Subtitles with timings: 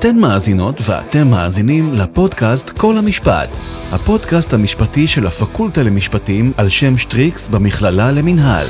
[0.00, 3.48] אתן מאזינות ואתם מאזינים לפודקאסט כל המשפט,
[3.92, 8.66] הפודקאסט המשפטי של הפקולטה למשפטים על שם שטריקס במכללה למינהל.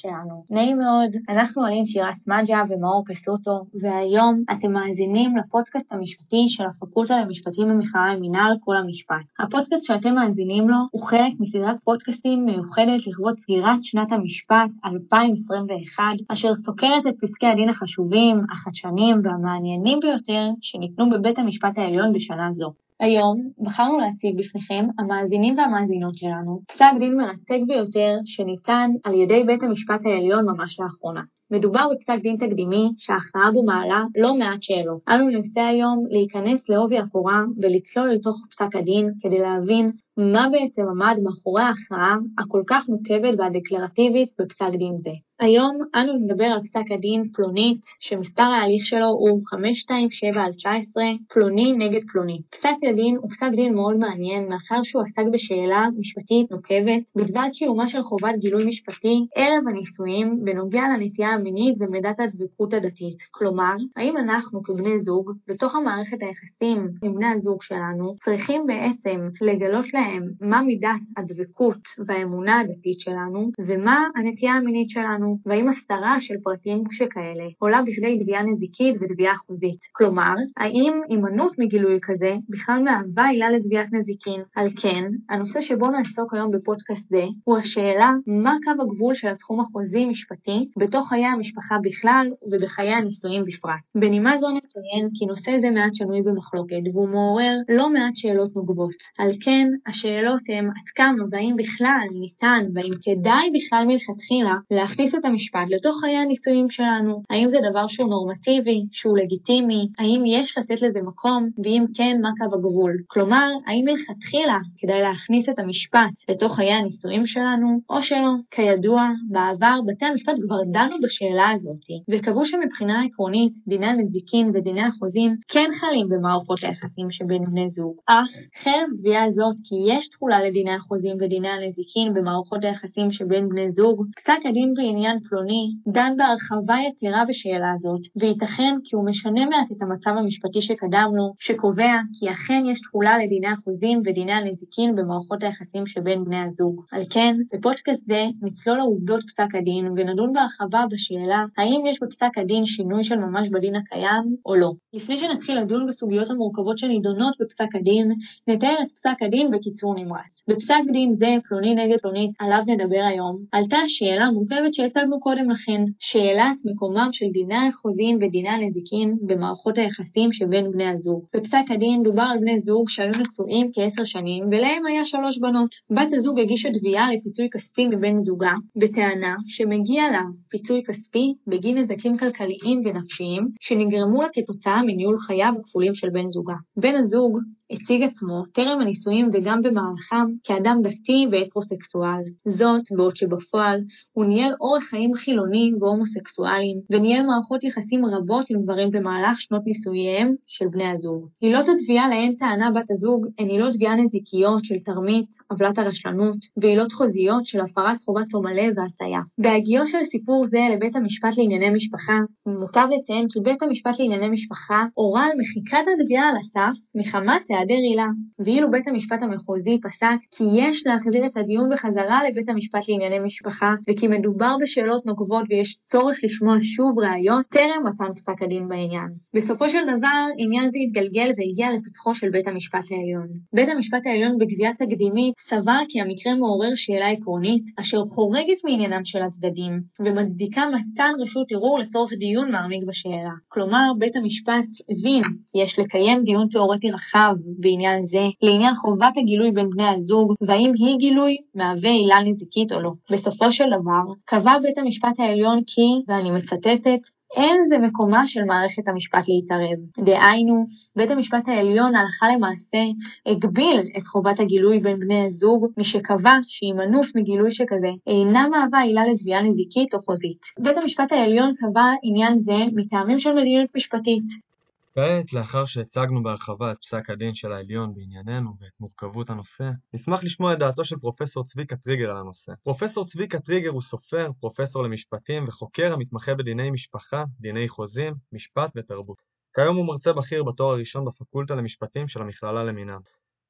[0.00, 0.44] שלנו.
[0.50, 7.20] נעים מאוד, אנחנו אלין שירת מג'ה ומאור קסוטו, והיום אתם מאזינים לפודקאסט המשפטי של הפקולטה
[7.20, 9.24] למשפטים במכללה למינהל כל המשפט.
[9.38, 16.54] הפודקאסט שאתם מאזינים לו הוא חלק מסדרת פודקאסטים מיוחדת לכבוד סגירת שנת המשפט 2021, אשר
[16.54, 22.72] סוקרת את פסקי הדין החשובים, החדשניים והמעניינים ביותר שניתנו בבית המשפט העליון בשנה זו.
[23.00, 29.62] היום בחרנו להציג בפניכם, המאזינים והמאזינות שלנו, פסק דין מרתק ביותר שניתן על ידי בית
[29.62, 31.20] המשפט העליון ממש לאחרונה.
[31.50, 35.00] מדובר בפסק דין תקדימי שההכרעה בו מעלה לא מעט שאלות.
[35.08, 41.16] אנו ננסה היום להיכנס לעובי הקורה ולצלול לתוך פסק הדין כדי להבין מה בעצם עמד
[41.22, 45.10] מאחורי ההכרעה הכל כך מורכבת והדקלרטיבית בפסק דין זה.
[45.40, 51.72] היום אנו נדבר על פסק הדין פלונית, שמספר ההליך שלו הוא 527 על 19, פלוני
[51.72, 52.40] נגד פלוני.
[52.50, 57.88] פסק הדין הוא פסק דין מאוד מעניין, מאחר שהוא עסק בשאלה משפטית נוקבת, בדבר קיומה
[57.88, 63.16] של חובת גילוי משפטי ערב הנישואים בנוגע לנטייה המינית ומידת הדבקות הדתית.
[63.30, 69.94] כלומר, האם אנחנו כבני זוג, בתוך המערכת היחסים עם בני הזוג שלנו, צריכים בעצם לגלות
[69.94, 75.29] להם מה מידת הדבקות והאמונה הדתית שלנו, ומה הנטייה המינית שלנו.
[75.46, 79.80] והאם הסתרה של פרטים שכאלה עולה בכדי תביעה נזיקית ותביעה חוזית.
[79.92, 84.42] כלומר, האם הימנעות מגילוי כזה בכלל מהווה עילה לתביעת נזיקין?
[84.56, 89.60] על כן, הנושא שבו נעסוק היום בפודקאסט זה הוא השאלה מה קו הגבול של התחום
[89.60, 93.82] החוזי-משפטי בתוך חיי המשפחה בכלל ובחיי הנישואים בפרט.
[93.94, 98.94] בנימה זו נציין כי נושא זה מעט שנוי במחלוקת והוא מעורר לא מעט שאלות נוגבות.
[99.18, 105.19] על כן, השאלות הן עד כמה והאם בכלל ניתן והאם כדאי בכלל מלכתחילה להכניס את
[105.24, 107.22] המשפט לתוך חיי הנישואים שלנו.
[107.30, 112.30] האם זה דבר שהוא נורמטיבי, שהוא לגיטימי, האם יש לתת לזה מקום, ואם כן, מה
[112.38, 112.92] קו הגבול.
[113.06, 118.30] כלומר, האם מלכתחילה כדאי להכניס את המשפט לתוך חיי הנישואים שלנו, או שלא.
[118.50, 125.36] כידוע, בעבר בתי המשפט כבר דנו בשאלה הזאת, וקבעו שמבחינה עקרונית, דיני הנזיקין ודיני החוזים
[125.48, 127.96] כן חלים במערכות היחסים שבין בני זוג.
[128.06, 128.30] אך,
[128.62, 134.06] חרף קביעה זאת כי יש תחולה לדיני החוזים ודיני הנזיקין במערכות היחסים שבין בני זוג,
[134.16, 139.72] פסק הדין בעניין עניין פלוני דן בהרחבה יתרה בשאלה הזאת, וייתכן כי הוא משנה מעט
[139.72, 145.42] את המצב המשפטי שקדם לו, שקובע כי אכן יש תחולה לדיני החוזים ודיני הנזיקין במערכות
[145.42, 146.84] היחסים שבין בני הזוג.
[146.92, 152.64] על כן, בפודקאסט זה נצלול לעובדות פסק הדין ונדון בהרחבה בשאלה האם יש בפסק הדין
[152.66, 154.72] שינוי של ממש בדין הקיים או לא.
[154.94, 158.12] לפני שנתחיל לדון בסוגיות המורכבות שנידונות בפסק הדין,
[158.48, 160.44] נתאר את פסק הדין בקיצור נמרץ.
[160.48, 165.50] בפסק דין זה, פלוני נגד פלונית, עליו נדבר היום, עלתה שאלה מורכבת שהצגנו שהצגנו קודם
[165.50, 171.24] לכן, שאלת מקומם של דיני החוזים ודיני הנזיקין במערכות היחסים שבין בני הזוג.
[171.34, 175.70] בפסק הדין דובר על בני זוג שהיו נשואים כעשר שנים ולהם היה שלוש בנות.
[175.90, 182.16] בת הזוג הגישה תביעה לפיצוי כספי מבן זוגה, בטענה שמגיע לה פיצוי כספי בגין נזקים
[182.16, 186.54] כלכליים ונפשיים שנגרמו לה כתוצאה מניהול חייו הכפולים של בן זוגה.
[186.76, 187.38] בן הזוג
[187.70, 192.22] הציג עצמו טרם הנישואים וגם במהלכם כאדם דתי והטרוסקסואל.
[192.44, 193.80] זאת בעוד שבפועל
[194.12, 200.34] הוא ניהל אורח חיים חילוני והומוסקסואלים, וניהל מערכות יחסים רבות עם גברים במהלך שנות נישואיהם
[200.46, 201.28] של בני הזוג.
[201.40, 206.92] עילות התביעה להן טענה בת הזוג הן עילות תביעה נזיקיות של תרמית, עוולת הרשלנות ועילות
[206.92, 209.20] חוזיות של הפרת חובת תום הלב והטעיה.
[209.38, 214.84] בהגיעו של סיפור זה לבית המשפט לענייני משפחה, מוטב לציין כי בית המשפט לענייני משפחה
[214.94, 218.06] הורה על מחיקת התביעה על הסף מחמת היעדר עילה,
[218.44, 223.74] ואילו בית המשפט המחוזי פסק כי יש להחזיר את הדיון בחזרה לבית המשפט לענייני משפחה,
[223.88, 229.08] וכי מדובר בשאלות נוקבות ויש צורך לשמוע שוב ראיות טרם מתן פסק הדין בעניין.
[229.34, 233.26] בסופו של דבר, עניין זה התגלגל והגיע לפתחו של בית המשפט העליון.
[233.54, 239.18] בית המשפט העליון בקביעה תקדימית סבר כי המקרה מעורר שאלה עקרונית, אשר חורגת מעניינם של
[239.22, 243.32] הצדדים, ומצדיקה מתן רשות ערעור לצורך דיון מעמיק בשאלה.
[243.48, 249.50] כלומר, בית המשפט הבין כי יש לקיים דיון תאורטי רחב בעניין זה, לעניין חובת הגילוי
[249.50, 252.92] בין בני הזוג, והאם היא גילוי מהווה עילה נזיקית או לא.
[253.10, 257.00] בסופו של דבר, קבע בית המשפט העליון כי, ואני מצטטת,
[257.36, 260.04] אין זה מקומה של מערכת המשפט להתערב.
[260.04, 260.66] דהיינו,
[260.96, 262.78] בית המשפט העליון הלכה למעשה
[263.26, 269.42] הגביל את חובת הגילוי בין בני הזוג, משקבע שהימנעות מגילוי שכזה אינה מהווה עילה לתביעה
[269.42, 270.40] נזיקית או חוזית.
[270.58, 274.49] בית המשפט העליון קבע עניין זה מטעמים של מדיניות משפטית.
[274.94, 280.52] כעת, לאחר שהצגנו בהרחבה את פסק הדין של העליון בענייננו ואת מורכבות הנושא, נשמח לשמוע
[280.52, 282.52] את דעתו של פרופסור צביקה טריגר על הנושא.
[282.64, 289.16] פרופסור צביקה טריגר הוא סופר, פרופסור למשפטים וחוקר המתמחה בדיני משפחה, דיני חוזים, משפט ותרבות.
[289.54, 293.00] כיום הוא מרצה בכיר בתואר הראשון בפקולטה למשפטים של המכללה למינהל.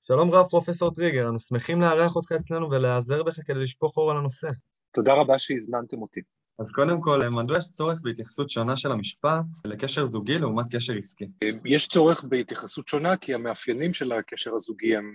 [0.02, 4.16] שלום רב פרופסור טריגר, אנו שמחים לארח אותך אצלנו ולהיעזר בך כדי לשפוך אור על
[4.16, 4.48] הנושא.
[4.94, 6.20] תודה רבה שהזמנתם אותי.
[6.58, 11.28] אז קודם כל, מדוע יש צורך בהתייחסות שונה של המשפט לקשר זוגי לעומת קשר עסקי?
[11.64, 15.12] יש צורך בהתייחסות שונה כי המאפיינים של הקשר הזוגי הם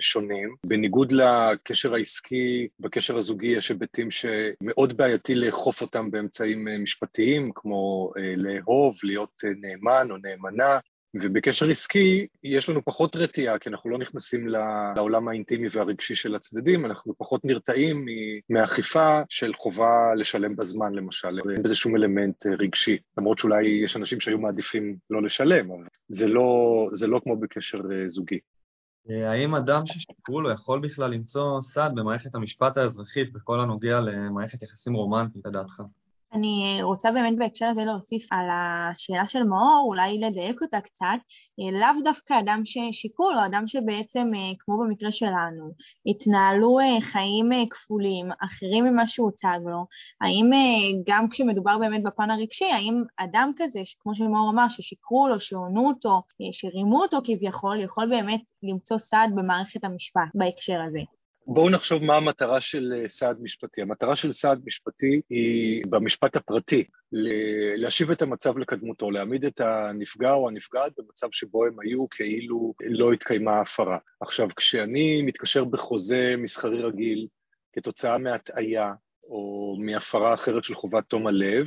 [0.00, 0.54] שונים.
[0.66, 8.96] בניגוד לקשר העסקי, בקשר הזוגי יש היבטים שמאוד בעייתי לאכוף אותם באמצעים משפטיים, כמו לאהוב,
[9.02, 10.78] להיות נאמן או נאמנה.
[11.14, 14.48] ובקשר עסקי יש לנו פחות רתיעה, כי אנחנו לא נכנסים
[14.96, 18.06] לעולם האינטימי והרגשי של הצדדים, אנחנו פחות נרתעים
[18.50, 24.20] מאכיפה של חובה לשלם בזמן למשל, אין בזה שום אלמנט רגשי, למרות שאולי יש אנשים
[24.20, 28.38] שהיו מעדיפים לא לשלם, אבל זה לא, זה לא כמו בקשר זוגי.
[29.08, 34.94] האם אדם ששיקרו לו יכול בכלל למצוא סעד במערכת המשפט האזרחית בכל הנוגע למערכת יחסים
[34.94, 35.82] רומנטית, לדעתך?
[36.32, 41.18] אני רוצה באמת בהקשר הזה להוסיף על השאלה של מאור, אולי לדייק אותה קצת,
[41.58, 45.70] לאו דווקא אדם ששיקרו לו, אדם שבעצם, כמו במקרה שלנו,
[46.06, 49.86] התנהלו חיים כפולים, אחרים ממה שהוצג לו,
[50.20, 50.50] האם
[51.06, 56.22] גם כשמדובר באמת בפן הרגשי, האם אדם כזה, כמו שמאור אמר, ששיקרו לו, שעונו אותו,
[56.52, 61.17] שרימו אותו כביכול, יכול באמת למצוא סעד במערכת המשפט בהקשר הזה?
[61.50, 63.82] בואו נחשוב מה המטרה של סעד משפטי.
[63.82, 66.84] המטרה של סעד משפטי היא במשפט הפרטי,
[67.76, 73.12] להשיב את המצב לקדמותו, להעמיד את הנפגע או הנפגעת במצב שבו הם היו כאילו לא
[73.12, 73.98] התקיימה ההפרה.
[74.20, 77.26] עכשיו, כשאני מתקשר בחוזה מסחרי רגיל
[77.72, 78.92] כתוצאה מהטעיה
[79.24, 81.66] או מהפרה אחרת של חובת תום הלב,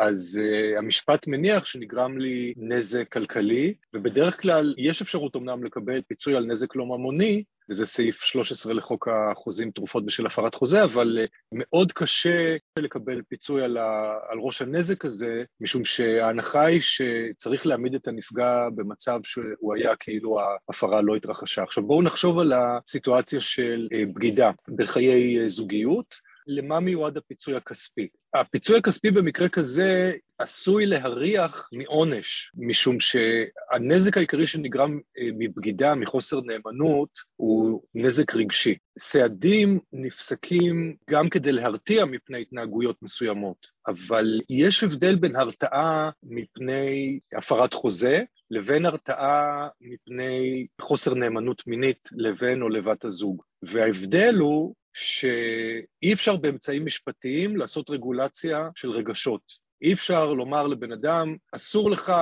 [0.00, 6.36] אז uh, המשפט מניח שנגרם לי נזק כלכלי, ובדרך כלל יש אפשרות אמנם לקבל פיצוי
[6.36, 11.28] על נזק לא ממוני, וזה סעיף 13 לחוק החוזים תרופות בשל הפרת חוזה, אבל uh,
[11.52, 17.94] מאוד קשה לקבל פיצוי על, ה, על ראש הנזק הזה, משום שההנחה היא שצריך להעמיד
[17.94, 21.62] את הנפגע במצב שהוא היה כאילו ההפרה לא התרחשה.
[21.62, 26.29] עכשיו בואו נחשוב על הסיטואציה של uh, בגידה בחיי uh, זוגיות.
[26.46, 28.08] למה מיועד הפיצוי הכספי.
[28.34, 37.10] הפיצוי הכספי במקרה כזה עשוי להריח מעונש, משום שהנזק העיקרי שנגרם אה, מבגידה, מחוסר נאמנות,
[37.36, 38.74] הוא נזק רגשי.
[38.98, 47.74] סעדים נפסקים גם כדי להרתיע מפני התנהגויות מסוימות, אבל יש הבדל בין הרתעה מפני הפרת
[47.74, 53.42] חוזה לבין הרתעה מפני חוסר נאמנות מינית לבן או לבת הזוג.
[53.62, 59.70] וההבדל הוא שאי אפשר באמצעים משפטיים לעשות רגולציה של רגשות.
[59.82, 62.12] אי אפשר לומר לבן אדם, אסור לך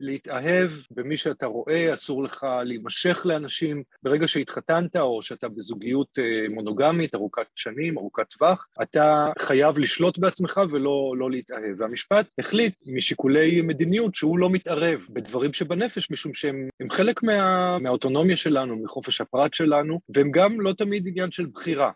[0.00, 3.82] להתאהב במי שאתה רואה, אסור לך להימשך לאנשים.
[4.02, 10.60] ברגע שהתחתנת או שאתה בזוגיות אה, מונוגמית, ארוכת שנים, ארוכת טווח, אתה חייב לשלוט בעצמך
[10.70, 11.80] ולא לא להתאהב.
[11.80, 18.76] והמשפט החליט משיקולי מדיניות שהוא לא מתערב בדברים שבנפש, משום שהם חלק מה, מהאוטונומיה שלנו,
[18.76, 21.90] מחופש הפרט שלנו, והם גם לא תמיד עניין של בחירה.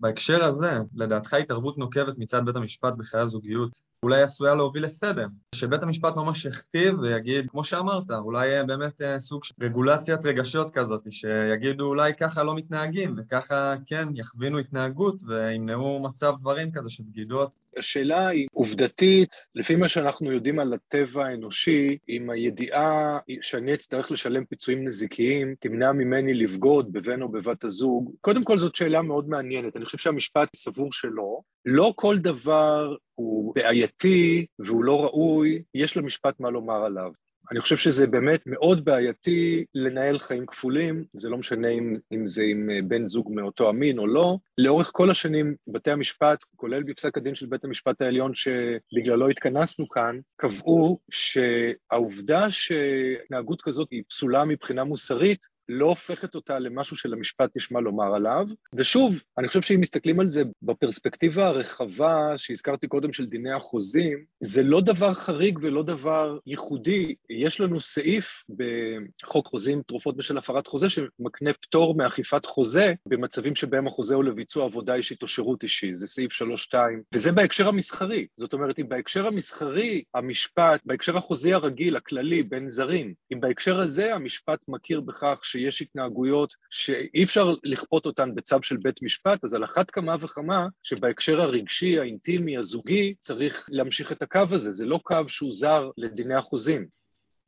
[0.00, 3.70] בהקשר הזה, לדעתך התערבות נוקבת מצד בית המשפט בחיי הזוגיות
[4.02, 9.44] אולי עשויה להוביל לסדר, שבית המשפט ממש יכתיב ויגיד, כמו שאמרת, אולי באמת אה, סוג
[9.44, 16.32] של רגולציית רגשות כזאת, שיגידו אולי ככה לא מתנהגים, וככה כן יכווינו התנהגות וימנעו מצב
[16.40, 17.50] דברים כזה של בגידות.
[17.78, 24.44] השאלה היא עובדתית, לפי מה שאנחנו יודעים על הטבע האנושי, אם הידיעה שאני אצטרך לשלם
[24.44, 29.76] פיצויים נזיקיים תמנע ממני לבגוד בבן או בבת הזוג, קודם כל זאת שאלה מאוד מעניינת.
[29.76, 31.40] אני חושב שהמשפט סבור שלא.
[31.64, 37.10] לא כל דבר הוא בעייתי והוא לא ראוי, יש למשפט מה לומר עליו.
[37.50, 42.42] אני חושב שזה באמת מאוד בעייתי לנהל חיים כפולים, זה לא משנה אם, אם זה
[42.42, 44.36] עם אה, בן זוג מאותו המין או לא.
[44.58, 50.18] לאורך כל השנים בתי המשפט, כולל בפסק הדין של בית המשפט העליון שבגללו התכנסנו כאן,
[50.36, 57.80] קבעו שהעובדה שהתנהגות כזאת היא פסולה מבחינה מוסרית, לא הופכת אותה למשהו שלמשפט יש מה
[57.80, 58.46] לומר עליו.
[58.74, 64.62] ושוב, אני חושב שאם מסתכלים על זה בפרספקטיבה הרחבה שהזכרתי קודם של דיני החוזים, זה
[64.62, 67.14] לא דבר חריג ולא דבר ייחודי.
[67.30, 73.86] יש לנו סעיף בחוק חוזים, תרופות בשל הפרת חוזה, שמקנה פטור מאכיפת חוזה במצבים שבהם
[73.86, 76.32] החוזה הוא לביצוע עבודה אישית או שירות אישי, זה סעיף
[76.72, 76.74] 3-2,
[77.14, 78.26] וזה בהקשר המסחרי.
[78.36, 84.14] זאת אומרת, אם בהקשר המסחרי, המשפט, בהקשר החוזי הרגיל, הכללי, בין זרים, אם בהקשר הזה
[84.14, 89.64] המשפט מכיר בכך שיש התנהגויות שאי אפשר לכפות אותן בצו של בית משפט, אז על
[89.64, 94.72] אחת כמה וכמה שבהקשר הרגשי, האינטימי, הזוגי, צריך להמשיך את הקו הזה.
[94.72, 96.86] זה לא קו שהוא זר לדיני החוזים.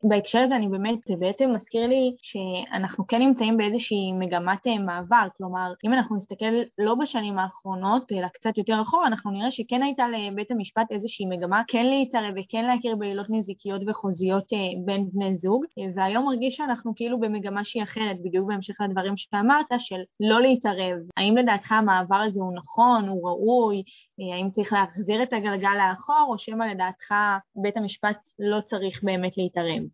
[0.02, 5.26] בהקשר הזה אני באמת, זה בעצם מזכיר לי שאנחנו כן נמצאים באיזושהי מגמת אה, מעבר,
[5.36, 10.04] כלומר, אם אנחנו נסתכל לא בשנים האחרונות, אלא קצת יותר אחורה, אנחנו נראה שכן הייתה
[10.08, 15.64] לבית המשפט איזושהי מגמה כן להתערב וכן להכיר בעילות נזיקיות וחוזיות אה, בין בני זוג,
[15.96, 20.98] והיום מרגיש שאנחנו כאילו במגמה שהיא אחרת, בדיוק בהמשך לדברים שאמרת, של לא להתערב.
[21.16, 23.82] האם לדעתך המעבר הזה הוא נכון, הוא ראוי,
[24.20, 27.14] אה, האם צריך להחזיר את הגלגל לאחור, או שמא לדעתך
[27.62, 29.89] בית המשפט לא צריך באמת להתערב?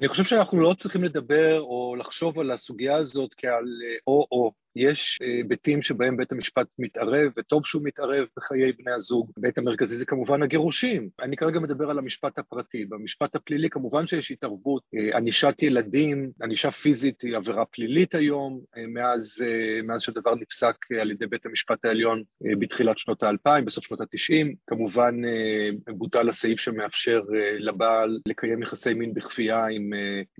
[0.00, 3.64] אני חושב שאנחנו לא צריכים לדבר או לחשוב על הסוגיה הזאת כעל
[4.06, 4.65] או-או.
[4.76, 9.30] יש אה, היבטים שבהם בית המשפט מתערב, וטוב שהוא מתערב בחיי בני הזוג.
[9.38, 11.08] בית המרכזי זה כמובן הגירושים.
[11.22, 12.84] אני כרגע מדבר על המשפט הפרטי.
[12.84, 14.82] במשפט הפלילי כמובן שיש התערבות.
[14.96, 19.44] אה, ענישת ילדים, ענישה פיזית היא עבירה פלילית היום, אה, מאז,
[19.84, 22.22] מאז שהדבר נפסק על ידי בית המשפט העליון
[22.60, 24.54] בתחילת שנות האלפיים, בסוף שנות התשעים.
[24.66, 25.14] כמובן
[25.88, 27.22] בוטל הסעיף שמאפשר
[27.58, 29.90] לבעל לקיים יחסי מין בכפייה עם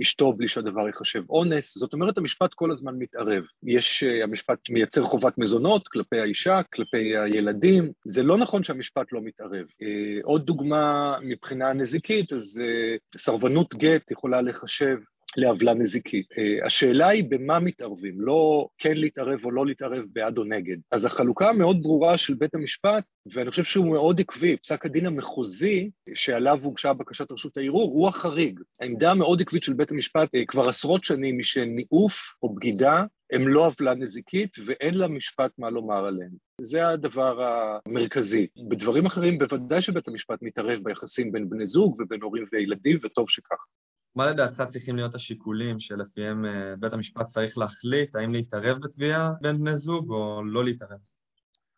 [0.02, 1.78] אשתו בלי שהדבר ייחשב אונס.
[1.78, 3.45] זאת אומרת, המשפט כל הזמן מתערב.
[3.62, 7.92] יש המשפט מייצר חובת מזונות כלפי האישה, כלפי הילדים.
[8.04, 9.66] זה לא נכון שהמשפט לא מתערב.
[9.83, 14.97] אה, עוד דוגמה מבחינה נזיקית, אז אה, סרבנות גט יכולה לחשב
[15.37, 16.26] לעוולה נזיקית.
[16.38, 20.76] אה, השאלה היא במה מתערבים, לא כן להתערב או לא להתערב בעד או נגד.
[20.92, 23.04] אז החלוקה המאוד ברורה של בית המשפט,
[23.35, 28.61] ואני חושב שהוא מאוד עקבי, פסק הדין המחוזי שעליו הוגשה בקשת רשות הערעור, הוא החריג.
[28.80, 33.66] העמדה המאוד עקבית של בית המשפט כבר עשרות שנים היא שניאוף או בגידה הם לא
[33.66, 36.30] עוולה נזיקית ואין למשפט מה לומר עליהם.
[36.61, 37.49] זה הדבר
[37.87, 38.47] המרכזי.
[38.68, 43.66] בדברים אחרים בוודאי שבית המשפט מתערב ביחסים בין בני זוג ובין הורים וילדים, וטוב שכך.
[44.16, 49.59] מה לדעתך צריכים להיות השיקולים שלפיהם אה, בית המשפט צריך להחליט האם להתערב בתביעה בין
[49.59, 50.99] בני זוג או לא להתערב?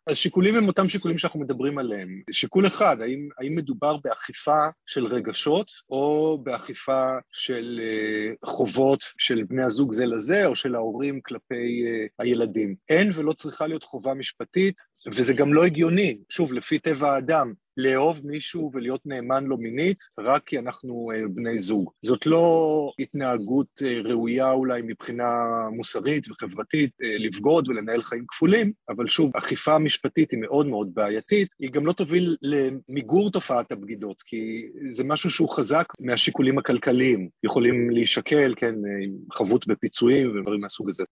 [0.08, 2.22] אז שיקולים הם אותם שיקולים שאנחנו מדברים עליהם.
[2.30, 9.62] שיקול אחד, האם, האם מדובר באכיפה של רגשות או באכיפה של uh, חובות של בני
[9.62, 12.74] הזוג זה לזה או של ההורים כלפי uh, הילדים.
[12.88, 14.74] אין ולא צריכה להיות חובה משפטית,
[15.06, 20.42] וזה גם לא הגיוני, שוב, לפי טבע האדם, לאהוב מישהו ולהיות נאמן לו מינית רק
[20.46, 21.90] כי אנחנו uh, בני זוג.
[22.02, 25.24] זאת לא התנהגות uh, ראויה אולי מבחינה
[25.72, 31.48] מוסרית וחברתית uh, לבגוד ולנהל חיים כפולים, אבל שוב, אכיפה משפטית היא מאוד מאוד בעייתית,
[31.58, 37.90] היא גם לא תוביל למיגור תופעת הבגידות, כי זה משהו שהוא חזק מהשיקולים הכלכליים, יכולים
[37.90, 38.74] להישקל, כן,
[39.04, 41.04] עם חבות בפיצויים ודברים מהסוג הזה.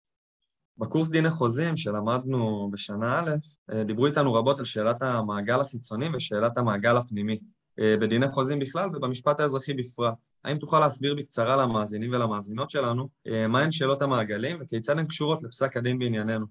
[0.79, 3.31] בקורס דיני חוזים שלמדנו בשנה א',
[3.73, 7.39] אה, דיברו איתנו רבות על שאלת המעגל החיצוני ושאלת המעגל הפנימי,
[7.81, 10.15] אה, בדיני חוזים בכלל ובמשפט האזרחי בפרט.
[10.45, 15.77] האם תוכל להסביר בקצרה למאזינים ולמאזינות שלנו אה, מהן שאלות המעגלים וכיצד הן קשורות לפסק
[15.77, 16.47] הדין בענייננו?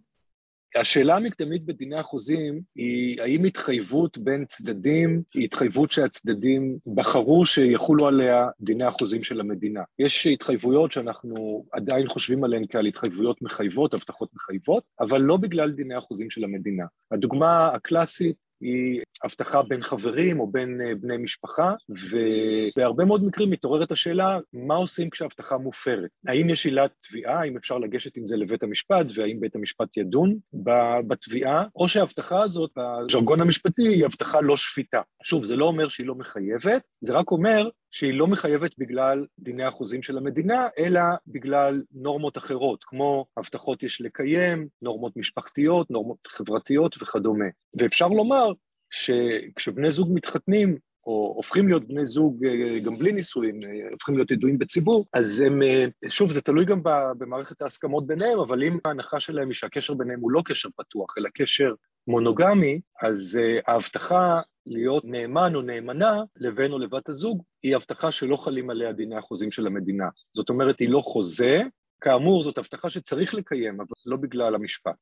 [0.75, 8.47] השאלה המקדמית בדיני החוזים היא האם התחייבות בין צדדים היא התחייבות שהצדדים בחרו שיחולו עליה
[8.61, 9.81] דיני החוזים של המדינה.
[9.99, 15.95] יש התחייבויות שאנחנו עדיין חושבים עליהן כעל התחייבויות מחייבות, הבטחות מחייבות, אבל לא בגלל דיני
[15.95, 16.85] החוזים של המדינה.
[17.11, 23.91] הדוגמה הקלאסית היא הבטחה בין חברים או בין אה, בני משפחה, ובהרבה מאוד מקרים מתעוררת
[23.91, 26.09] השאלה מה עושים כשהבטחה מופרת.
[26.27, 30.35] האם יש עילת תביעה, האם אפשר לגשת עם זה לבית המשפט, והאם בית המשפט ידון
[31.07, 35.01] בתביעה, או שההבטחה הזאת, בז'רגון המשפטי, היא הבטחה לא שפיטה.
[35.23, 39.63] שוב, זה לא אומר שהיא לא מחייבת, זה רק אומר שהיא לא מחייבת בגלל דיני
[39.63, 47.01] החוזים של המדינה, אלא בגלל נורמות אחרות, כמו הבטחות יש לקיים, נורמות משפחתיות, נורמות חברתיות
[47.01, 47.45] וכדומה.
[47.79, 48.51] ואפשר לומר
[48.89, 54.31] שכשבני זוג מתחתנים, או הופכים להיות בני זוג אה, גם בלי נישואים, אה, הופכים להיות
[54.31, 56.81] ידועים בציבור, אז הם, אה, שוב, זה תלוי גם
[57.17, 61.29] במערכת ההסכמות ביניהם, אבל אם ההנחה שלהם היא שהקשר ביניהם הוא לא קשר פתוח, אלא
[61.33, 61.73] קשר
[62.07, 68.69] מונוגמי, אז ההבטחה להיות נאמן או נאמנה לבן או לבת הזוג, היא הבטחה שלא חלים
[68.69, 70.09] עליה דיני החוזים של המדינה.
[70.31, 71.61] זאת אומרת, היא לא חוזה,
[72.01, 74.95] כאמור, זאת הבטחה שצריך לקיים, אבל לא בגלל המשפט.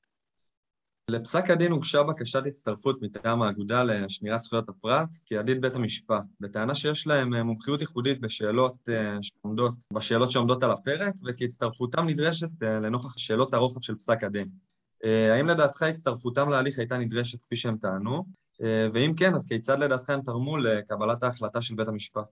[1.09, 7.07] לפסק הדין הוגשה בקשת הצטרפות מטעם האגודה לשמירת זכויות הפרט כידיד בית המשפט, בטענה שיש
[7.07, 12.79] להם אה, מומחיות ייחודית בשאלות אה, שעומדות, בשאלות שעומדות על הפרק, וכי הצטרפותם נדרשת אה,
[12.79, 14.47] לנוכח שאלות הרוחב של פסק הדין.
[15.35, 18.23] האם לדעתך הצטרפותם להליך הייתה נדרשת כפי שהם טענו?
[18.93, 22.25] ואם כן, אז כיצד לדעתך הם תרמו לקבלת ההחלטה של בית המשפט?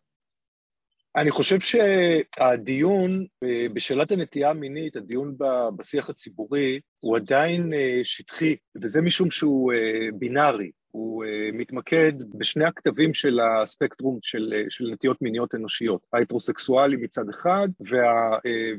[1.16, 5.36] אני חושב שהדיון אה, בשאלת הנטייה המינית, הדיון
[5.76, 10.72] בשיח הציבורי, הוא עדיין אה, שטחי, וזה משום שהוא אה, בינארי.
[10.92, 18.38] הוא מתמקד בשני הכתבים של הספקטרום של, של נטיות מיניות אנושיות, ההטרוסקסואלי מצד אחד וה,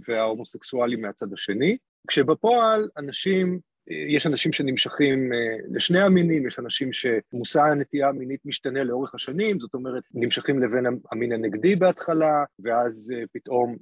[0.09, 1.77] וההומוסקסואלי מהצד השני,
[2.09, 9.15] כשבפועל אנשים יש אנשים שנמשכים אה, לשני המינים, יש אנשים שמושא הנטייה המינית משתנה לאורך
[9.15, 13.77] השנים, זאת אומרת, נמשכים לבין המין הנגדי בהתחלה, ואז אה, פתאום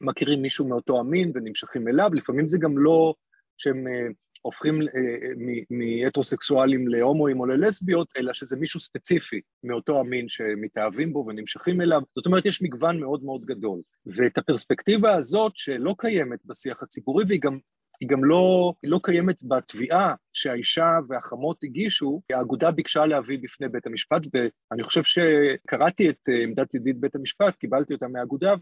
[0.00, 3.14] מכירים מישהו מאותו המין ונמשכים אליו, לפעמים זה גם לא
[3.58, 4.08] שהם אה,
[4.42, 4.80] הופכים
[5.70, 12.00] מהטרוסקסואלים להומואים או ללסביות, אלא שזה מישהו ספציפי מאותו המין שמתאהבים בו ונמשכים אליו.
[12.16, 13.80] זאת אומרת, יש מגוון מאוד מאוד גדול.
[14.06, 17.58] ואת הפרספקטיבה הזאת, שלא קיימת בשיח הציבורי, והיא גם
[18.02, 23.86] היא גם לא, היא לא קיימת בתביעה שהאישה והחמות הגישו, האגודה ביקשה להביא בפני בית
[23.86, 28.54] המשפט, ואני חושב שקראתי את אה, עמדת ידיד בית המשפט, קיבלתי אותה מהאגודה,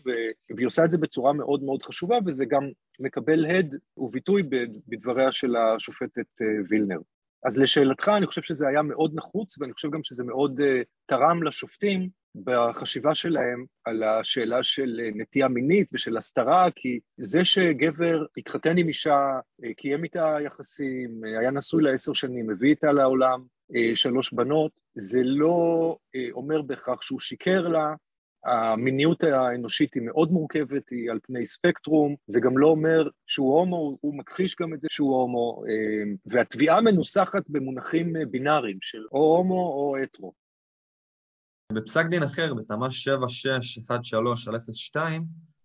[0.56, 2.62] והיא עושה את זה בצורה מאוד מאוד חשובה, וזה גם
[3.00, 4.42] מקבל הד וביטוי
[4.88, 6.98] בדבריה של השופטת אה, וילנר.
[7.44, 10.64] אז לשאלתך, אני חושב שזה היה מאוד נחוץ, ואני חושב גם שזה מאוד uh,
[11.06, 18.78] תרם לשופטים בחשיבה שלהם על השאלה של נטייה מינית ושל הסתרה, כי זה שגבר התחתן
[18.78, 19.38] עם אישה,
[19.76, 23.42] קיים איתה יחסים, היה נשוי לעשר שנים, הביא איתה לעולם
[23.94, 25.96] שלוש בנות, זה לא
[26.32, 27.94] אומר בהכרח שהוא שיקר לה,
[28.44, 33.98] המיניות האנושית היא מאוד מורכבת, היא על פני ספקטרום, זה גם לא אומר שהוא הומו,
[34.00, 35.62] הוא מכחיש גם את זה שהוא הומו,
[36.26, 40.32] והתביעה מנוסחת במונחים בינאריים של או הומו או הטרו.
[41.74, 44.96] בפסק דין אחר, בתמ"ש 7613/02,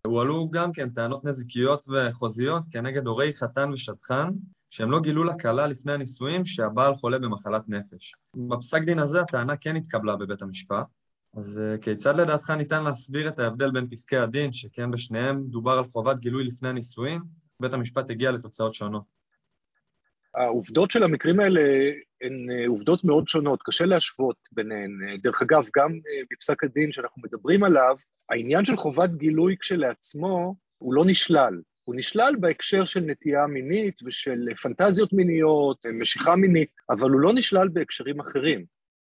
[0.05, 4.27] הועלו גם כן טענות נזיקיות וחוזיות כנגד הורי חתן ושדכן,
[4.69, 8.13] שהם לא גילו לכלה לפני הנישואים שהבעל חולה במחלת נפש.
[8.49, 10.85] בפסק דין הזה הטענה כן התקבלה בבית המשפט,
[11.37, 15.85] אז אה, כיצד לדעתך ניתן להסביר את ההבדל בין פסקי הדין, שכן בשניהם דובר על
[15.85, 17.21] חובת גילוי לפני הנישואים,
[17.59, 19.03] בית המשפט הגיע לתוצאות שונות?
[20.35, 21.61] העובדות של המקרים האלה
[22.21, 24.91] הן אה, עובדות מאוד שונות, קשה להשוות ביניהן.
[25.07, 27.95] אה, דרך אגב, גם אה, בפסק הדין שאנחנו מדברים עליו,
[28.29, 31.61] העניין של חובת גילוי כשלעצמו הוא לא נשלל.
[31.83, 37.67] הוא נשלל בהקשר של נטייה מינית ושל פנטזיות מיניות, משיכה מינית, אבל הוא לא נשלל
[37.67, 38.65] בהקשרים אחרים.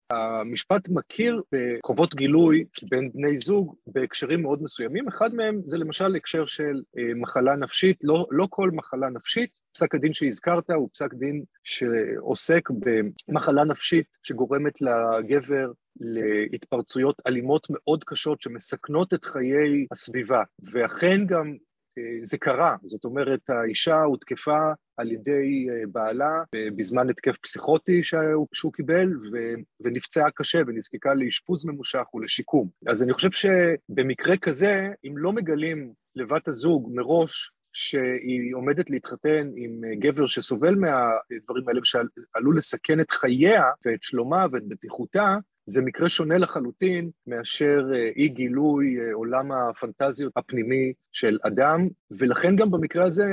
[0.10, 6.46] המשפט מכיר בחובות גילוי בין בני זוג בהקשרים מאוד מסוימים, אחד מהם זה למשל הקשר
[6.46, 6.82] של
[7.16, 12.70] מחלה נפשית, לא, לא כל מחלה נפשית, פסק הדין שהזכרת הוא פסק דין שעוסק
[13.30, 15.72] במחלה נפשית שגורמת לגבר
[16.52, 21.58] להתפרצויות אלימות מאוד קשות שמסכנות את חיי הסביבה, ואכן גם אה,
[22.24, 26.44] זה קרה, זאת אומרת האישה הותקפה על ידי אה, בעלה
[26.76, 29.10] בזמן התקף פסיכוטי שהוא, קיבל
[29.80, 32.70] ונפצעה קשה ונזקקה לאשפוז ממושך ולשיקום.
[32.88, 39.84] אז אני חושב שבמקרה כזה, אם לא מגלים לבת הזוג מראש שהיא עומדת להתחתן עם
[39.84, 46.10] אה, גבר שסובל מהדברים האלה ושעלול לסכן את חייה ואת שלומה ואת בטיחותה, זה מקרה
[46.10, 53.06] שונה לחלוטין מאשר אה, אי גילוי אה, עולם הפנטזיות הפנימי של אדם, ולכן גם במקרה
[53.06, 53.24] הזה,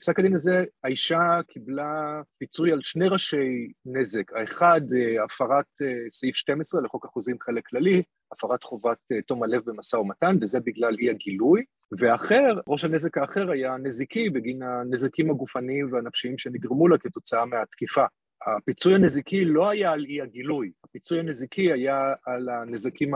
[0.00, 4.32] פסק הדין הזה, האישה קיבלה פיצוי על שני ראשי נזק.
[4.32, 4.80] האחד,
[5.24, 5.66] הפרת
[6.12, 11.10] סעיף 12 לחוק החוזים חלק כללי, הפרת חובת תום הלב במשא ומתן, וזה בגלל אי
[11.10, 11.64] הגילוי,
[11.98, 18.04] ואחר, ראש הנזק האחר היה נזיקי בגין הנזקים הגופניים והנפשיים שנגרמו לה כתוצאה מהתקיפה.
[18.46, 23.10] הפיצוי הנזיקי לא היה על אי הגילוי, הפיצוי הנזיקי היה על הנזקים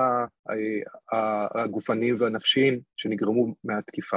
[1.54, 4.16] הגופניים והנפשיים שנגרמו מהתקיפה.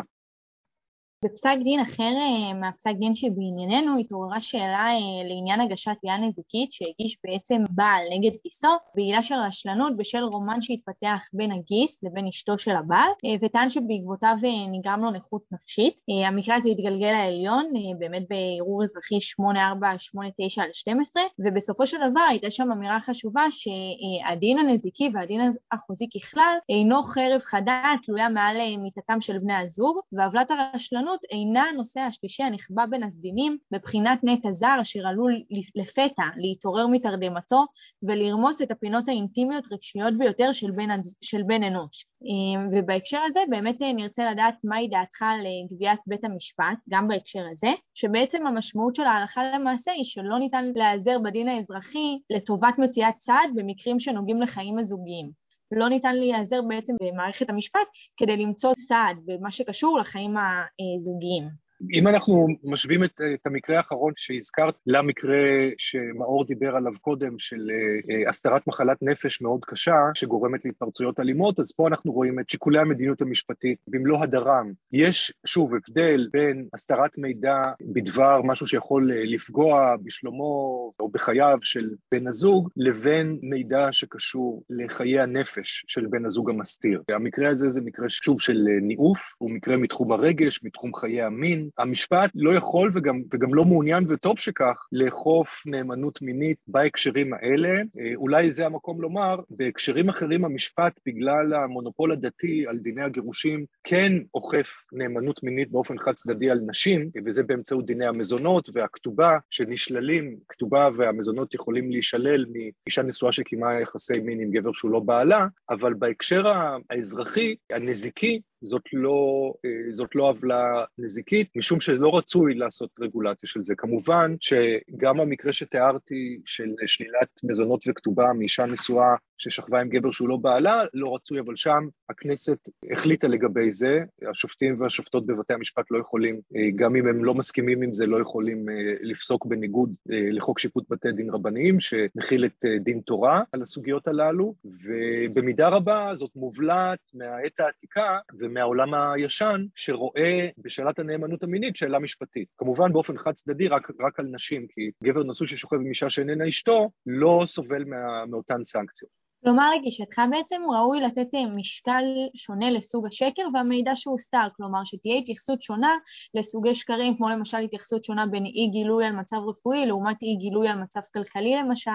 [1.26, 7.18] בפסק דין אחר אה, מהפסק דין שבענייננו התעוררה שאלה אה, לעניין הגשת תביעה נזיקית שהגיש
[7.24, 12.76] בעצם בעל נגד גיסו בעילה של רשלנות בשל רומן שהתפתח בין הגיס לבין אשתו של
[12.76, 14.36] הבעל אה, וטען שבעקבותיו
[14.72, 15.94] נגרם לו נכות נפשית.
[16.28, 17.66] המקרה הזה התגלגל לעליון
[18.00, 25.10] באמת בערעור אזרחי 8489 על 12 ובסופו של דבר הייתה שם אמירה חשובה שהדין הנזיקי
[25.14, 31.24] והדין החוזי ככלל אינו חרב חדה תלויה מעל מיטתם של בני הזוג ועוולת הרשלנות הזאת
[31.32, 35.34] אינה הנושא השלישי הנחבא בין הסדינים בבחינת נטע זר אשר עלול
[35.76, 37.66] לפתע להתעורר מתרדמתו
[38.04, 40.90] ולרמוס את הפינות האינטימיות רגשיות ביותר של בן,
[41.22, 42.06] של בן אנוש.
[42.26, 47.08] אמ, ובהקשר הזה באמת אה, נרצה לדעת מהי דעתך על אה, גביית בית המשפט, גם
[47.08, 53.14] בהקשר הזה, שבעצם המשמעות של ההלכה למעשה היא שלא ניתן להיעזר בדין האזרחי לטובת מציאת
[53.20, 55.45] צעד במקרים שנוגעים לחיים הזוגיים.
[55.72, 61.65] לא ניתן להיעזר בעצם במערכת המשפט כדי למצוא סעד במה שקשור לחיים הזוגיים.
[61.94, 68.30] אם אנחנו משווים את, את המקרה האחרון שהזכרת למקרה שמאור דיבר עליו קודם, של uh,
[68.30, 73.22] הסתרת מחלת נפש מאוד קשה, שגורמת להתפרצויות אלימות, אז פה אנחנו רואים את שיקולי המדיניות
[73.22, 74.72] המשפטית במלוא הדרם.
[74.92, 77.62] יש, שוב, הבדל בין הסתרת מידע
[77.94, 85.20] בדבר משהו שיכול אה, לפגוע בשלומו או בחייו של בן הזוג, לבין מידע שקשור לחיי
[85.20, 87.04] הנפש של בן הזוג המסתיר.
[87.10, 92.32] המקרה הזה זה מקרה, שוב, של ניאוף, הוא מקרה מתחום הרגש, מתחום חיי המין, המשפט
[92.36, 97.70] לא יכול וגם, וגם לא מעוניין, וטוב שכך, לאכוף נאמנות מינית בהקשרים האלה.
[97.70, 104.12] אה, אולי זה המקום לומר, בהקשרים אחרים המשפט, בגלל המונופול הדתי על דיני הגירושים, כן
[104.34, 110.90] אוכף נאמנות מינית באופן חד צדדי על נשים, וזה באמצעות דיני המזונות והכתובה שנשללים, כתובה
[110.98, 116.44] והמזונות יכולים להישלל מאישה נשואה שקיימה יחסי מין עם גבר שהוא לא בעלה, אבל בהקשר
[116.90, 123.64] האזרחי, הנזיקי, זאת לא, אה, זאת לא עוולה נזיקית, משום שלא רצוי לעשות רגולציה של
[123.64, 123.74] זה.
[123.78, 130.38] כמובן שגם המקרה שתיארתי של שלילת מזונות וכתובה מאישה נשואה ששכבה עם גבר שהוא לא
[130.38, 132.58] בעלה, לא רצוי, אבל שם הכנסת
[132.92, 137.82] החליטה לגבי זה, השופטים והשופטות בבתי המשפט לא יכולים, אה, גם אם הם לא מסכימים
[137.82, 143.00] עם זה, לא יכולים אה, לפסוק בניגוד לחוק שיפוט בתי דין רבניים, שמכיל את דין
[143.00, 151.44] תורה על הסוגיות הללו, ובמידה רבה זאת מובלעת מהעת העתיקה, ומהעולם הישן, שרואה בשאלת הנאמנות
[151.44, 152.48] המינית שאלה משפטית.
[152.58, 156.48] כמובן באופן חד צדדי רק, רק על נשים, כי גבר נשוי ששוכב עם אישה שאיננה
[156.48, 159.25] אשתו, לא סובל מה, מאותן סנקציות.
[159.46, 162.04] כלומר, לגישתך בעצם ראוי לתת אה, משקל
[162.36, 165.94] שונה לסוג השקר והמידע שהוסתר, כלומר שתהיה התייחסות שונה
[166.34, 170.68] לסוגי שקרים, כמו למשל התייחסות שונה בין אי גילוי על מצב רפואי לעומת אי גילוי
[170.68, 171.92] על מצב כלכלי למשל,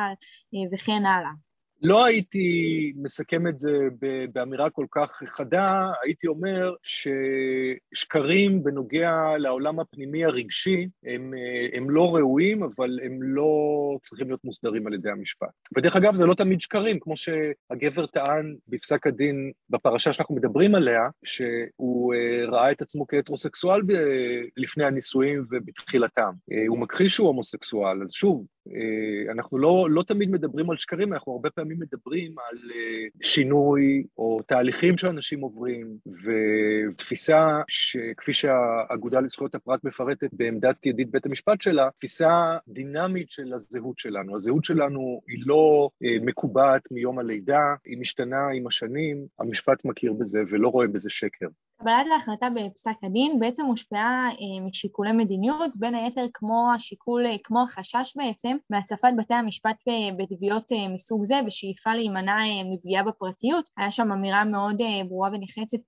[0.55, 1.50] אה, וכן הלאה.
[1.83, 3.79] לא הייתי מסכם את זה
[4.33, 11.35] באמירה כל כך חדה, הייתי אומר ששקרים בנוגע לעולם הפנימי הרגשי הם,
[11.73, 13.51] הם לא ראויים, אבל הם לא
[14.03, 15.49] צריכים להיות מוסדרים על ידי המשפט.
[15.77, 21.09] ודרך אגב, זה לא תמיד שקרים, כמו שהגבר טען בפסק הדין בפרשה שאנחנו מדברים עליה,
[21.25, 23.81] שהוא אה, ראה את עצמו כהטרוסקסואל
[24.57, 26.33] לפני הנישואים ובתחילתם.
[26.53, 28.60] אה, הוא מכחיש שהוא הומוסקסואל, אז שוב, אה,
[29.31, 34.39] אנחנו לא, לא תמיד מדברים על שקרים, אנחנו הרבה פעמים מדברים על אה, שינוי או
[34.47, 35.87] תהליכים שאנשים עוברים,
[36.25, 43.99] ותפיסה שכפי שהאגודה לזכויות הפרט מפרטת בעמדת ידיד בית המשפט שלה, תפיסה דינמית של הזהות
[43.99, 44.37] שלנו.
[44.37, 50.39] הזהות שלנו היא לא אה, מקובעת מיום הלידה, היא משתנה עם השנים, המשפט מכיר בזה
[50.51, 51.49] ולא רואה בזה שקר.
[51.81, 57.63] קבלת ההחלטה בפסק הדין בעצם מושפעה אה, משיקולי מדיניות, בין היתר כמו השיקול, אה, כמו
[57.63, 59.77] החשש בעצם מהצפת בתי המשפט
[60.17, 63.65] בתביעות אה, מסוג זה ושאיפה להימנע מפגיעה בפרטיות.
[63.77, 64.77] היה שם אמירה מאוד
[65.09, 65.79] ברורה ונחרצת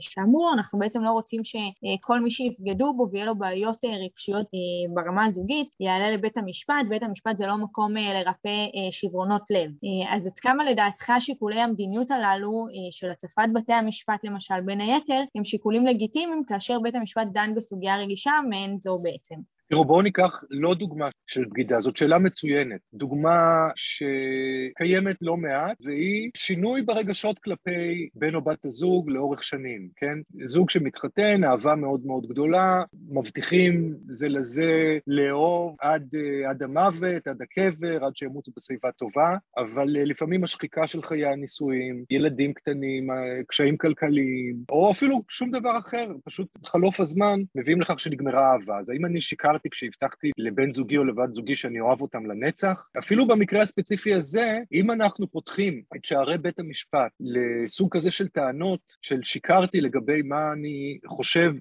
[0.00, 4.46] שאמרו, אנחנו בעצם לא רוצים שכל מי שיפגדו בו ויהיה לו בעיות רגשיות
[4.94, 9.70] ברמה הזוגית יעלה לבית המשפט, בית המשפט זה לא מקום לרפא שברונות לב.
[10.08, 15.20] אז עד כמה לדעתך שיקולי המדיניות הללו של הצפת בתי המשפט למשל, בין היתר היתר
[15.34, 19.53] הם שיקולים לגיטימיים כאשר בית המשפט דן בסוגיה רגישה מעין זו בעצם.
[19.74, 22.80] תראו, בואו ניקח לא דוגמה של בגידה, זאת שאלה מצוינת.
[22.94, 30.18] דוגמה שקיימת לא מעט, והיא שינוי ברגשות כלפי בן או בת הזוג לאורך שנים, כן?
[30.44, 36.14] זוג שמתחתן, אהבה מאוד מאוד גדולה, מבטיחים זה לזה לאהוב עד,
[36.48, 42.52] עד המוות, עד הקבר, עד שימותו בשיבה טובה, אבל לפעמים השחיקה של חיי הנישואים, ילדים
[42.52, 43.08] קטנים,
[43.48, 48.78] קשיים כלכליים, או אפילו שום דבר אחר, פשוט חלוף הזמן, מביאים לכך שנגמרה אהבה.
[48.78, 52.88] אז האם אני שיקרתי אמרתי כשהבטחתי לבן זוגי או לבת זוגי שאני אוהב אותם לנצח.
[52.98, 58.80] אפילו במקרה הספציפי הזה, אם אנחנו פותחים את שערי בית המשפט לסוג כזה של טענות
[59.02, 61.52] של שיקרתי לגבי מה אני חושב,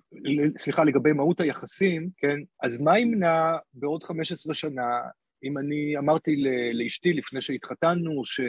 [0.58, 4.88] סליחה, לגבי מהות היחסים, כן, אז מה ימנע בעוד 15 שנה
[5.44, 8.42] אם אני אמרתי לאשתי לפני שהתחתנו, ש...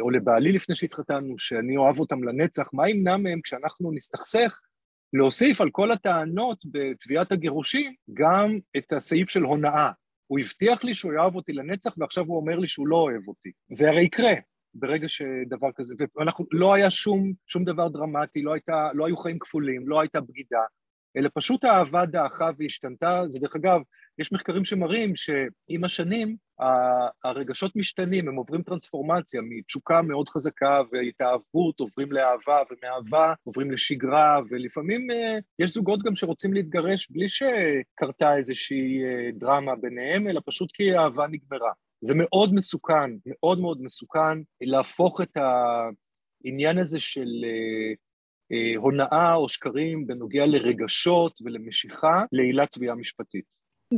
[0.00, 4.60] או לבעלי לפני שהתחתנו, שאני אוהב אותם לנצח, מה ימנע מהם כשאנחנו נסתכסך
[5.14, 9.90] להוסיף על כל הטענות בתביעת הגירושים גם את הסעיף של הונאה.
[10.26, 13.50] הוא הבטיח לי שהוא יאהב אותי לנצח ועכשיו הוא אומר לי שהוא לא אוהב אותי.
[13.76, 14.32] זה הרי יקרה
[14.74, 19.38] ברגע שדבר כזה, ואנחנו, לא היה שום, שום דבר דרמטי, לא, הייתה, לא היו חיים
[19.38, 20.62] כפולים, לא הייתה בגידה.
[21.16, 23.22] אלא פשוט האהבה דעכה והשתנתה.
[23.28, 23.80] זה דרך אגב,
[24.18, 26.36] יש מחקרים שמראים שעם השנים
[27.24, 35.10] הרגשות משתנים, הם עוברים טרנספורמציה מתשוקה מאוד חזקה והתאהבות, עוברים לאהבה, ומאהבה עוברים לשגרה, ולפעמים
[35.10, 40.94] אה, יש זוגות גם שרוצים להתגרש בלי שקרתה איזושהי אה, דרמה ביניהם, אלא פשוט כי
[40.94, 41.72] האהבה נגמרה.
[42.00, 47.28] זה מאוד מסוכן, מאוד מאוד מסוכן להפוך את העניין הזה של
[48.52, 53.44] אה, הונאה או שקרים בנוגע לרגשות ולמשיכה לעילת תביעה משפטית.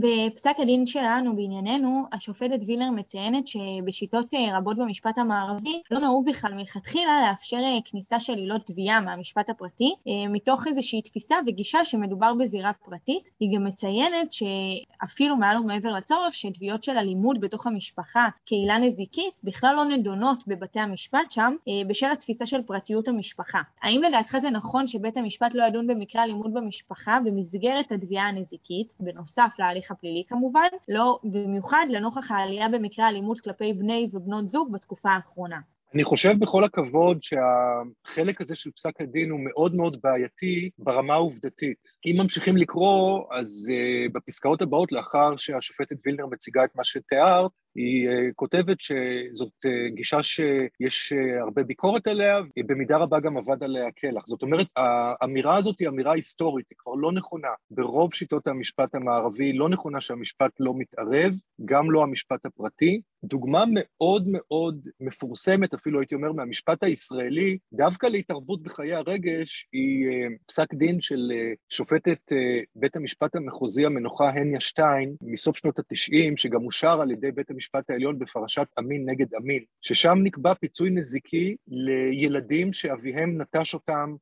[0.00, 6.54] בפסק הדין שלנו בענייננו, השופטת וילר מציינת שבשיטות אה, רבות במשפט המערבי לא נהוג בכלל
[6.54, 12.34] מלכתחילה לאפשר אה, כניסה של עילות תביעה מהמשפט הפרטי, אה, מתוך איזושהי תפיסה וגישה שמדובר
[12.34, 13.30] בזירה פרטית.
[13.40, 19.76] היא גם מציינת שאפילו מעל ומעבר לצורך, שתביעות של אלימות בתוך המשפחה כעילה נזיקית בכלל
[19.76, 21.54] לא נדונות בבתי המשפט שם,
[21.88, 23.60] בשל התפיסה של פרטיות המשפחה.
[23.82, 29.50] האם לדעתך זה נכון שבית המשפט לא ידון במקרה אלימות במשפחה במסגרת התביעה הנזיקית, בנוסף
[29.58, 35.10] להליך ההליך הפלילי כמובן, לא במיוחד לנוכח העלייה במקרי האלימות כלפי בני ובנות זוג בתקופה
[35.10, 35.60] האחרונה.
[35.94, 41.78] אני חושב בכל הכבוד שהחלק הזה של פסק הדין הוא מאוד מאוד בעייתי ברמה העובדתית.
[42.06, 48.08] אם ממשיכים לקרוא, אז uh, בפסקאות הבאות, לאחר שהשופטת וילנר מציגה את מה שתיארת, היא
[48.08, 53.90] uh, כותבת שזאת uh, גישה שיש uh, הרבה ביקורת עליה, במידה רבה גם עבד עליה
[53.90, 54.26] קלח.
[54.26, 57.48] זאת אומרת, האמירה הזאת היא אמירה היסטורית, היא כבר לא נכונה.
[57.70, 61.32] ברוב שיטות המשפט המערבי לא נכונה שהמשפט לא מתערב,
[61.64, 63.00] גם לא המשפט הפרטי.
[63.24, 70.06] דוגמה מאוד מאוד מפורסמת, אפילו הייתי אומר מהמשפט הישראלי, דווקא להתערבות בחיי הרגש, היא
[70.46, 71.32] פסק דין של
[71.70, 72.32] שופטת
[72.76, 77.65] בית המשפט המחוזי המנוחה הניה שטיין, מסוף שנות התשעים, שגם אושר על ידי בית המשפט
[77.66, 84.14] המשפט העליון בפרשת אמין נגד אמין, ששם נקבע פיצוי נזיקי לילדים שאביהם נטש אותם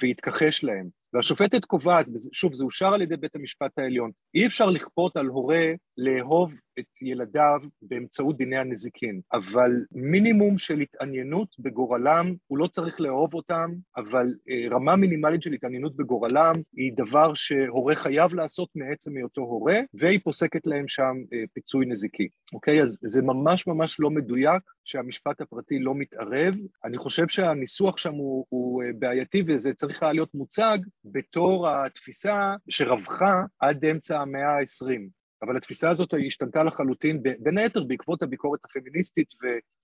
[0.00, 0.88] והתכחש להם.
[1.16, 5.72] והשופטת קובעת, שוב, זה אושר על ידי בית המשפט העליון, אי אפשר לכפות על הורה
[5.98, 13.34] לאהוב את ילדיו באמצעות דיני הנזיקין, אבל מינימום של התעניינות בגורלם, הוא לא צריך לאהוב
[13.34, 19.40] אותם, אבל אה, רמה מינימלית של התעניינות בגורלם היא דבר שהורה חייב לעשות מעצם היותו
[19.40, 22.82] הורה, והיא פוסקת להם שם אה, פיצוי נזיקי, אוקיי?
[22.82, 26.54] אז זה ממש ממש לא מדויק שהמשפט הפרטי לא מתערב.
[26.84, 30.78] אני חושב שהניסוח שם הוא, הוא אה, בעייתי וזה צריך היה להיות מוצג
[31.12, 35.15] בתור התפיסה שרווחה עד אמצע המאה ה-20.
[35.42, 39.28] אבל התפיסה הזאת השתנתה לחלוטין, בין היתר בעקבות הביקורת הפמיניסטית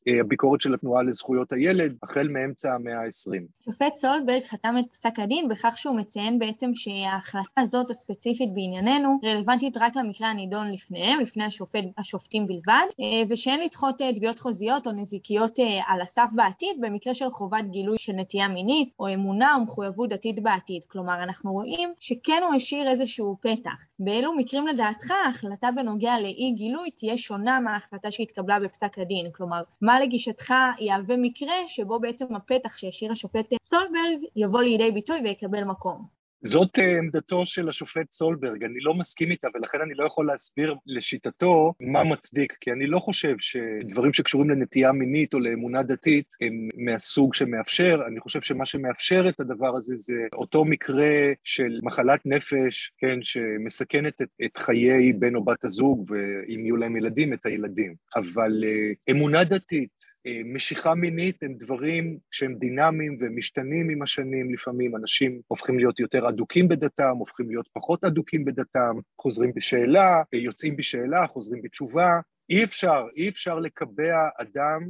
[0.07, 3.65] והביקורת של התנועה לזכויות הילד, החל מאמצע המאה ה-20.
[3.65, 9.77] שופט סולברג חתם את פסק הדין בכך שהוא מציין בעצם שההחלטה הזאת הספציפית בענייננו רלוונטית
[9.77, 14.93] רק למקרה הנידון לפניהם, לפני השופט, השופטים בלבד, אה, ושאין לדחות אה, תביעות חוזיות או
[14.93, 19.61] נזיקיות אה, על הסף בעתיד במקרה של חובת גילוי של נטייה מינית או אמונה או
[19.61, 20.83] מחויבות דתית בעתיד.
[20.89, 23.87] כלומר, אנחנו רואים שכן הוא השאיר איזשהו פתח.
[23.99, 25.13] באילו מקרים לדעתך
[25.45, 29.31] ההחלטה בנוגע לאי גילוי תהיה שונה מההחלטה שהתקבלה בפסק הדין.
[29.33, 35.65] כלומר, מה לגישתך יהווה מקרה שבו בעצם הפתח שהשאיר השופט סולברג יבוא לידי ביטוי ויקבל
[35.65, 36.22] מקום.
[36.45, 40.75] זאת אה, עמדתו של השופט סולברג, אני לא מסכים איתה ולכן אני לא יכול להסביר
[40.87, 46.69] לשיטתו מה מצדיק, כי אני לא חושב שדברים שקשורים לנטייה מינית או לאמונה דתית הם
[46.77, 52.93] מהסוג שמאפשר, אני חושב שמה שמאפשר את הדבר הזה זה אותו מקרה של מחלת נפש,
[52.99, 57.95] כן, שמסכנת את, את חיי בן או בת הזוג, ואם יהיו להם ילדים, את הילדים.
[58.17, 60.12] אבל uh, אמונה דתית, אה,
[60.45, 64.55] משיכה מינית הם דברים שהם דינמיים ומשתנים עם השנים.
[64.55, 70.39] לפעמים, אנשים הופכים להיות יותר אדוקים בדתם, הופכים להיות פחות אדוקים בדתם, חוזרים בשאלה, אה,
[70.39, 72.21] יוצאים בשאלה, חוזרים בתשובה,
[72.53, 74.81] אי אפשר, אי אפשר לקבע אדם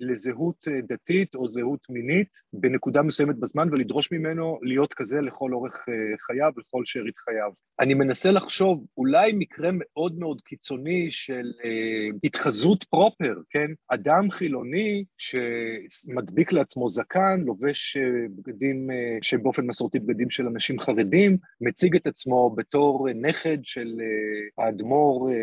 [0.00, 5.74] לזהות אה, דתית או זהות מינית בנקודה מסוימת בזמן ולדרוש ממנו להיות כזה לכל אורך
[5.88, 7.50] אה, חייו, לכל שארית חייו.
[7.80, 13.70] אני מנסה לחשוב, אולי מקרה מאוד מאוד קיצוני של אה, התחזות פרופר, כן?
[13.88, 18.02] אדם חילוני שמדביק לעצמו זקן, לובש אה,
[18.36, 24.00] בגדים אה, שבאופן מסורתי בגדים של אנשים חרדים, מציג את עצמו בתור נכד של
[24.58, 25.34] האדמו"ר אה,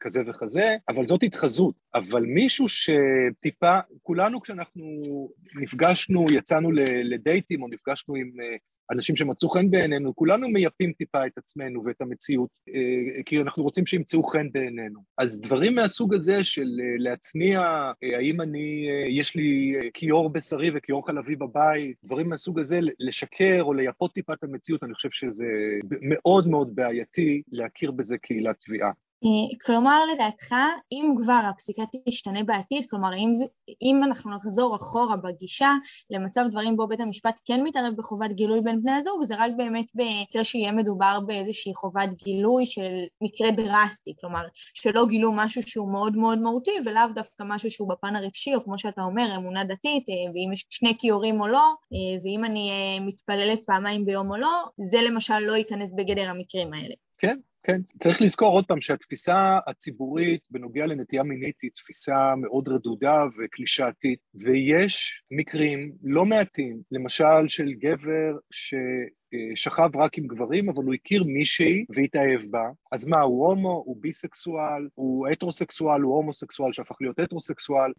[0.00, 4.84] כזה וכזה, אבל זאת התחזות, אבל מישהו שטיפה, כולנו כשאנחנו
[5.54, 6.70] נפגשנו, יצאנו
[7.04, 8.56] לדייטים או נפגשנו עם אה,
[8.90, 13.86] אנשים שמצאו חן בעינינו, כולנו מייפים טיפה את עצמנו ואת המציאות, אה, כי אנחנו רוצים
[13.86, 15.00] שימצאו חן בעינינו.
[15.18, 17.60] אז דברים מהסוג הזה של אה, להצניע,
[18.18, 24.12] האם אני, יש לי כיור בשרי וכיור חלבי בבית, דברים מהסוג הזה, לשקר או לייפות
[24.12, 25.46] טיפה את המציאות, אני חושב שזה
[26.02, 28.90] מאוד מאוד בעייתי להכיר בזה כעילת תביעה.
[29.66, 30.54] כלומר, לדעתך,
[30.92, 33.40] אם כבר הפסיקה תשתנה בעתיד, כלומר, אם,
[33.82, 35.70] אם אנחנו נחזור אחורה בגישה
[36.10, 39.86] למצב דברים בו בית המשפט כן מתערב בחובת גילוי בין בני הזוג, זה רק באמת
[39.94, 44.42] במקרה שיהיה מדובר באיזושהי חובת גילוי של מקרה דרסטי, כלומר,
[44.74, 48.78] שלא גילו משהו שהוא מאוד מאוד מהותי, ולאו דווקא משהו שהוא בפן הרגשי, או כמו
[48.78, 51.72] שאתה אומר, אמונה דתית, ואם יש שני כיורים או לא,
[52.24, 56.94] ואם אני מתפללת פעמיים ביום או לא, זה למשל לא ייכנס בגדר המקרים האלה.
[57.18, 57.80] כן, כן.
[58.02, 65.22] צריך לזכור עוד פעם שהתפיסה הציבורית בנוגע לנטייה מינית היא תפיסה מאוד רדודה וקלישאתית, ויש
[65.30, 68.74] מקרים לא מעטים, למשל של גבר ש...
[69.54, 72.70] שכב רק עם גברים, אבל הוא הכיר מישהי והתאהב בה.
[72.92, 77.92] אז מה, הוא הומו, הוא ביסקסואל, הוא הטרוסקסואל, הוא הומוסקסואל שהפך להיות הטרוסקסואל.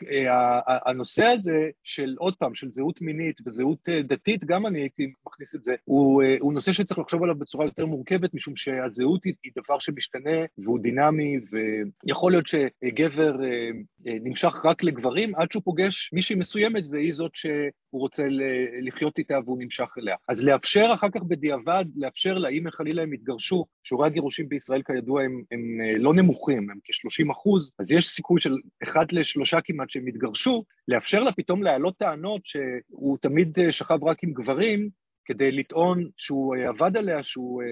[0.68, 5.64] הנושא הזה של, עוד פעם, של זהות מינית וזהות דתית, גם אני הייתי מכניס את
[5.64, 9.80] זה, הוא, הוא נושא שצריך לחשוב עליו בצורה יותר מורכבת, משום שהזהות היא, היא דבר
[9.80, 11.38] שמשתנה והוא דינמי,
[12.06, 13.38] ויכול להיות שגבר
[14.06, 17.52] נמשך רק לגברים עד שהוא פוגש מישהי מסוימת והיא זאת שהוא
[17.92, 18.24] רוצה
[18.82, 20.16] לחיות איתה והוא נמשך אליה.
[20.28, 25.24] אז לאפשר אחר כך בדיעבד, לאפשר לה, אם חלילה הם יתגרשו, שיעורי הגירושים בישראל כידוע
[25.24, 25.62] הם, הם
[25.98, 31.24] לא נמוכים, הם כ-30 אחוז, אז יש סיכוי של אחד לשלושה כמעט שהם יתגרשו, לאפשר
[31.24, 34.90] לה פתאום להעלות טענות שהוא תמיד שכב רק עם גברים,
[35.26, 37.64] כדי לטעון שהוא עבד עליה, שהוא,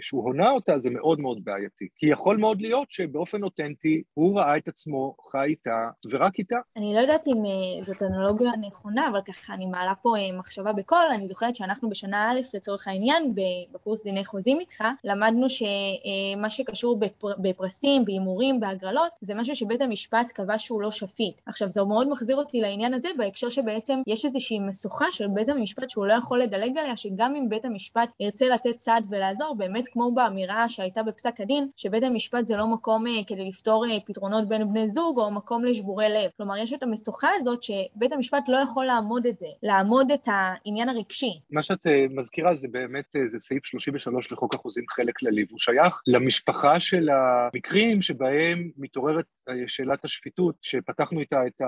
[0.00, 1.88] שהוא הונה אותה, זה מאוד מאוד בעייתי.
[1.96, 6.56] כי יכול מאוד להיות שבאופן אותנטי הוא ראה את עצמו חי איתה ורק איתה.
[6.76, 7.42] אני לא יודעת אם
[7.84, 11.06] זאת אנלוגיה נכונה, אבל ככה אני מעלה פה מחשבה בקול.
[11.14, 13.34] אני זוכרת שאנחנו בשנה א', לצורך העניין,
[13.72, 20.26] בקורס דיני חוזים איתך, למדנו שמה שקשור בפר, בפרסים, בהימורים, בהגרלות, זה משהו שבית המשפט
[20.34, 21.40] קבע שהוא לא שפיט.
[21.46, 25.90] עכשיו, זה מאוד מחזיר אותי לעניין הזה, בהקשר שבעצם יש איזושהי משוכה של בית המשפט
[25.90, 30.12] שהוא לא יכול לדלג עליה, שגם אם בית המשפט ירצה לתת צעד ולעזור, באמת כמו
[30.14, 35.18] באמירה שהייתה בפסק הדין, שבית המשפט זה לא מקום כדי לפתור פתרונות בין בני זוג
[35.18, 36.30] או מקום לשבורי לב.
[36.36, 40.88] כלומר, יש את המשוכה הזאת שבית המשפט לא יכול לעמוד את זה, לעמוד את העניין
[40.88, 41.40] הרגשי.
[41.50, 46.80] מה שאת מזכירה זה באמת, זה סעיף 33 לחוק החוזים חלק כללי, והוא שייך למשפחה
[46.80, 49.24] של המקרים שבהם מתעוררת
[49.66, 51.62] שאלת השפיטות, שפתחנו איתה את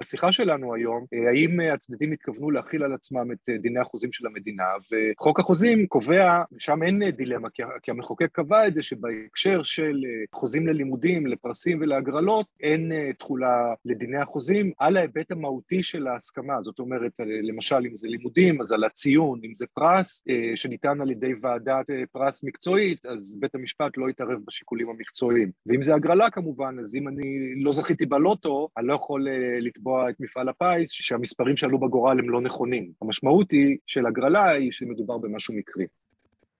[0.00, 4.49] השיחה שלנו היום, האם הצדדים התכוונו להכיל על עצמם את דיני החוזים של המדינה,
[4.92, 7.48] וחוק החוזים קובע, שם אין דילמה,
[7.82, 10.00] כי המחוקק קבע את זה שבהקשר של
[10.34, 16.62] חוזים ללימודים, לפרסים ולהגרלות, אין תחולה לדיני החוזים על ההיבט המהותי של ההסכמה.
[16.62, 21.32] זאת אומרת, למשל, אם זה לימודים, אז על הציון, אם זה פרס שניתן על ידי
[21.42, 25.50] ועדת פרס מקצועית, אז בית המשפט לא יתערב בשיקולים המקצועיים.
[25.66, 29.26] ואם זה הגרלה כמובן, אז אם אני לא זכיתי בלוטו, אני לא יכול
[29.60, 32.90] לתבוע את מפעל הפיס שהמספרים שעלו בגורל הם לא נכונים.
[33.02, 35.86] המשמעות היא של הגרלה היא שמדובר במשהו מקרי.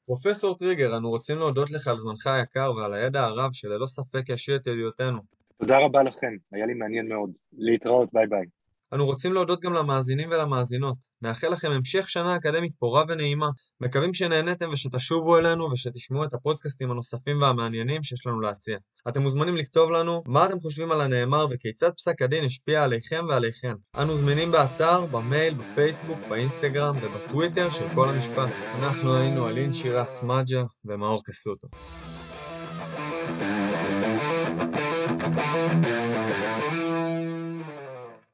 [0.07, 4.57] פרופסור טריגר, אנו רוצים להודות לך על זמנך היקר ועל הידע הרב שללא ספק יעשיר
[4.57, 5.19] את ידיעותינו.
[5.59, 7.31] תודה רבה לכם, היה לי מעניין מאוד.
[7.53, 8.47] להתראות, ביי ביי.
[8.95, 10.97] אנו רוצים להודות גם למאזינים ולמאזינות.
[11.23, 13.49] נאחל לכם המשך שנה אקדמית פורה ונעימה.
[13.81, 18.79] מקווים שנהניתם ושתשובו אלינו ושתשמעו את הפודקאסטים הנוספים והמעניינים שיש לנו להציע.
[19.09, 23.75] אתם מוזמנים לכתוב לנו מה אתם חושבים על הנאמר וכיצד פסק הדין השפיע עליכם ועליכן.
[23.97, 28.51] אנו זמינים באתר, במייל, בפייסבוק, באינסטגרם ובטוויטר של כל המשפט.
[28.75, 31.69] אנחנו היינו אלין שירה סמג'ה ומאור קסוטו.
[33.31, 33.70] thank you